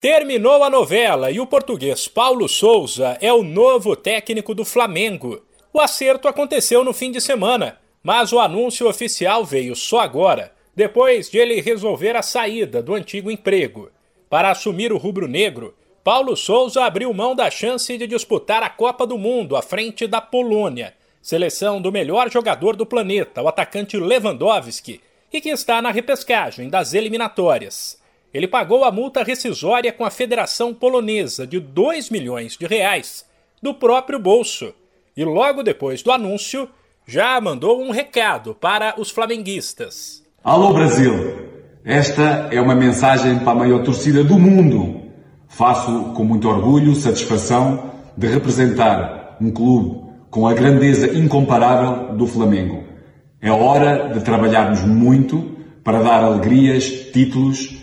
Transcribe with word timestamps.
Terminou 0.00 0.62
a 0.62 0.70
novela 0.70 1.28
e 1.28 1.40
o 1.40 1.46
português 1.46 2.06
Paulo 2.06 2.48
Souza 2.48 3.18
é 3.20 3.32
o 3.32 3.42
novo 3.42 3.96
técnico 3.96 4.54
do 4.54 4.64
Flamengo. 4.64 5.42
O 5.72 5.80
acerto 5.80 6.28
aconteceu 6.28 6.84
no 6.84 6.92
fim 6.92 7.10
de 7.10 7.20
semana, 7.20 7.80
mas 8.00 8.32
o 8.32 8.38
anúncio 8.38 8.88
oficial 8.88 9.44
veio 9.44 9.74
só 9.74 9.98
agora, 9.98 10.52
depois 10.72 11.28
de 11.28 11.38
ele 11.38 11.60
resolver 11.60 12.14
a 12.14 12.22
saída 12.22 12.80
do 12.80 12.94
antigo 12.94 13.28
emprego. 13.28 13.90
Para 14.30 14.52
assumir 14.52 14.92
o 14.92 14.98
rubro-negro, 14.98 15.74
Paulo 16.04 16.36
Souza 16.36 16.84
abriu 16.84 17.12
mão 17.12 17.34
da 17.34 17.50
chance 17.50 17.98
de 17.98 18.06
disputar 18.06 18.62
a 18.62 18.70
Copa 18.70 19.04
do 19.04 19.18
Mundo 19.18 19.56
à 19.56 19.62
frente 19.62 20.06
da 20.06 20.20
Polônia, 20.20 20.94
seleção 21.20 21.82
do 21.82 21.90
melhor 21.90 22.30
jogador 22.30 22.76
do 22.76 22.86
planeta, 22.86 23.42
o 23.42 23.48
atacante 23.48 23.96
Lewandowski, 23.96 25.00
e 25.32 25.40
que 25.40 25.48
está 25.48 25.82
na 25.82 25.90
repescagem 25.90 26.68
das 26.68 26.94
eliminatórias 26.94 27.98
ele 28.32 28.46
pagou 28.46 28.84
a 28.84 28.92
multa 28.92 29.22
rescisória 29.22 29.92
com 29.92 30.04
a 30.04 30.10
Federação 30.10 30.74
Polonesa 30.74 31.46
de 31.46 31.58
2 31.58 32.10
milhões 32.10 32.56
de 32.56 32.66
reais 32.66 33.24
do 33.62 33.74
próprio 33.74 34.18
bolso 34.18 34.74
e 35.16 35.24
logo 35.24 35.62
depois 35.62 36.02
do 36.02 36.12
anúncio 36.12 36.68
já 37.06 37.40
mandou 37.40 37.80
um 37.82 37.90
recado 37.90 38.54
para 38.54 38.94
os 39.00 39.10
flamenguistas. 39.10 40.22
Alô 40.44 40.72
Brasil, 40.74 41.12
esta 41.84 42.48
é 42.52 42.60
uma 42.60 42.74
mensagem 42.74 43.38
para 43.38 43.52
a 43.52 43.54
maior 43.54 43.82
torcida 43.82 44.22
do 44.22 44.38
mundo. 44.38 45.08
Faço 45.48 46.12
com 46.14 46.22
muito 46.22 46.48
orgulho, 46.48 46.94
satisfação 46.94 47.90
de 48.16 48.26
representar 48.26 49.38
um 49.40 49.50
clube 49.50 50.06
com 50.30 50.46
a 50.46 50.52
grandeza 50.52 51.18
incomparável 51.18 52.14
do 52.14 52.26
Flamengo. 52.26 52.84
É 53.40 53.50
hora 53.50 54.10
de 54.12 54.20
trabalharmos 54.20 54.82
muito 54.82 55.56
para 55.82 56.02
dar 56.02 56.22
alegrias, 56.22 56.84
títulos 57.12 57.78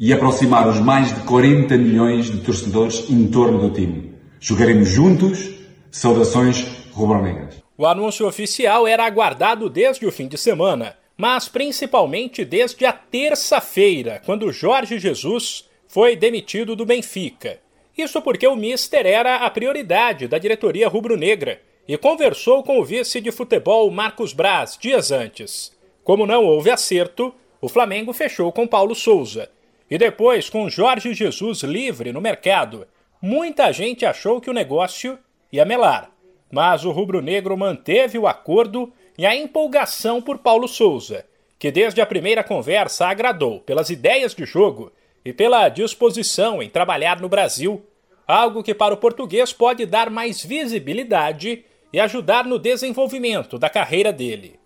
e 0.00 0.14
aproximar 0.14 0.66
os 0.66 0.80
mais 0.80 1.14
de 1.14 1.20
40 1.24 1.76
milhões 1.76 2.30
de 2.30 2.38
torcedores 2.40 3.10
em 3.10 3.26
torno 3.26 3.58
do 3.58 3.70
time. 3.70 4.14
Jogaremos 4.40 4.88
juntos. 4.88 5.60
Saudações 5.90 6.64
rubro-negras. 6.92 7.62
O 7.76 7.84
anúncio 7.84 8.26
oficial 8.26 8.86
era 8.86 9.04
aguardado 9.04 9.68
desde 9.68 10.06
o 10.06 10.12
fim 10.12 10.26
de 10.28 10.38
semana, 10.38 10.96
mas 11.18 11.48
principalmente 11.48 12.44
desde 12.44 12.86
a 12.86 12.92
terça-feira, 12.92 14.22
quando 14.24 14.52
Jorge 14.52 14.98
Jesus 14.98 15.68
foi 15.86 16.16
demitido 16.16 16.74
do 16.74 16.86
Benfica. 16.86 17.58
Isso 17.98 18.22
porque 18.22 18.46
o 18.46 18.56
Mister 18.56 19.04
era 19.04 19.36
a 19.38 19.50
prioridade 19.50 20.28
da 20.28 20.38
diretoria 20.38 20.88
rubro-negra 20.88 21.60
e 21.88 21.98
conversou 21.98 22.62
com 22.62 22.78
o 22.78 22.84
vice 22.84 23.20
de 23.20 23.32
futebol 23.32 23.90
Marcos 23.90 24.32
Braz 24.32 24.78
dias 24.80 25.10
antes. 25.10 25.72
Como 26.04 26.24
não 26.24 26.44
houve 26.44 26.70
acerto, 26.70 27.34
o 27.60 27.68
Flamengo 27.68 28.12
fechou 28.12 28.50
com 28.52 28.66
Paulo 28.66 28.94
Souza 28.94 29.50
e 29.90 29.98
depois, 29.98 30.48
com 30.48 30.70
Jorge 30.70 31.12
Jesus 31.12 31.62
livre 31.62 32.12
no 32.12 32.20
mercado, 32.20 32.86
muita 33.20 33.72
gente 33.72 34.06
achou 34.06 34.40
que 34.40 34.48
o 34.48 34.52
negócio 34.52 35.18
ia 35.50 35.64
melar. 35.64 36.10
Mas 36.50 36.84
o 36.84 36.92
rubro-negro 36.92 37.56
manteve 37.56 38.16
o 38.16 38.28
acordo 38.28 38.92
e 39.18 39.26
a 39.26 39.34
empolgação 39.34 40.22
por 40.22 40.38
Paulo 40.38 40.68
Souza, 40.68 41.26
que 41.58 41.72
desde 41.72 42.00
a 42.00 42.06
primeira 42.06 42.44
conversa 42.44 43.08
agradou 43.08 43.60
pelas 43.60 43.90
ideias 43.90 44.32
de 44.32 44.46
jogo 44.46 44.92
e 45.24 45.32
pela 45.32 45.68
disposição 45.68 46.62
em 46.62 46.70
trabalhar 46.70 47.20
no 47.20 47.28
Brasil, 47.28 47.84
algo 48.26 48.62
que 48.62 48.72
para 48.72 48.94
o 48.94 48.96
português 48.96 49.52
pode 49.52 49.84
dar 49.86 50.08
mais 50.08 50.42
visibilidade 50.42 51.64
e 51.92 51.98
ajudar 51.98 52.44
no 52.44 52.60
desenvolvimento 52.60 53.58
da 53.58 53.68
carreira 53.68 54.12
dele. 54.12 54.58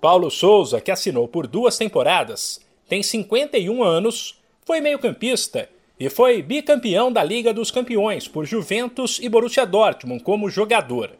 Paulo 0.00 0.30
Souza, 0.30 0.80
que 0.80 0.92
assinou 0.92 1.26
por 1.26 1.48
duas 1.48 1.76
temporadas, 1.76 2.64
tem 2.88 3.02
51 3.02 3.82
anos 3.82 4.38
foi 4.68 4.82
meio-campista 4.82 5.66
e 5.98 6.10
foi 6.10 6.42
bicampeão 6.42 7.10
da 7.10 7.24
Liga 7.24 7.54
dos 7.54 7.70
Campeões 7.70 8.28
por 8.28 8.44
Juventus 8.44 9.18
e 9.18 9.26
Borussia 9.26 9.64
Dortmund 9.64 10.22
como 10.22 10.50
jogador. 10.50 11.12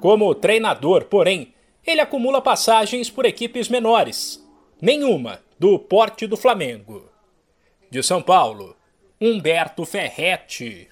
Como 0.00 0.34
treinador, 0.34 1.04
porém, 1.04 1.54
ele 1.86 2.00
acumula 2.00 2.42
passagens 2.42 3.08
por 3.08 3.24
equipes 3.24 3.68
menores, 3.68 4.44
nenhuma 4.82 5.40
do 5.60 5.78
porte 5.78 6.26
do 6.26 6.36
Flamengo. 6.36 7.08
De 7.88 8.02
São 8.02 8.20
Paulo, 8.20 8.74
Humberto 9.20 9.84
Ferretti. 9.84 10.88